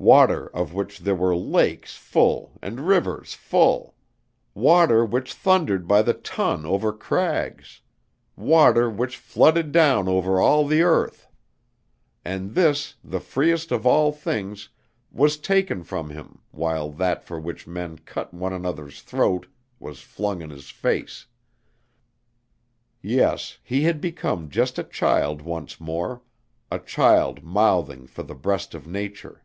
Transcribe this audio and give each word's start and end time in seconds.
Water 0.00 0.46
of 0.54 0.72
which 0.72 1.00
there 1.00 1.16
were 1.16 1.34
lakes 1.34 1.96
full 1.96 2.52
and 2.62 2.86
rivers 2.86 3.34
full; 3.34 3.96
water 4.54 5.04
which 5.04 5.34
thundered 5.34 5.88
by 5.88 6.02
the 6.02 6.14
ton 6.14 6.64
over 6.64 6.92
crags; 6.92 7.80
water 8.36 8.88
which 8.88 9.16
flooded 9.16 9.72
down 9.72 10.06
over 10.06 10.40
all 10.40 10.64
the 10.68 10.82
earth. 10.82 11.26
And 12.24 12.54
this, 12.54 12.94
the 13.02 13.18
freest 13.18 13.72
of 13.72 13.88
all 13.88 14.12
things, 14.12 14.68
was 15.10 15.36
taken 15.36 15.82
from 15.82 16.10
him 16.10 16.42
while 16.52 16.92
that 16.92 17.24
for 17.24 17.40
which 17.40 17.66
men 17.66 17.98
cut 17.98 18.32
one 18.32 18.52
another's 18.52 19.02
throats 19.02 19.48
was 19.80 19.98
flung 20.00 20.40
in 20.42 20.50
his 20.50 20.70
face. 20.70 21.26
Yes, 23.02 23.58
he 23.64 23.82
had 23.82 24.00
become 24.00 24.48
just 24.48 24.78
a 24.78 24.84
child 24.84 25.42
once 25.42 25.80
more, 25.80 26.22
a 26.70 26.78
child 26.78 27.42
mouthing 27.42 28.06
for 28.06 28.22
the 28.22 28.36
breast 28.36 28.74
of 28.76 28.86
Nature. 28.86 29.42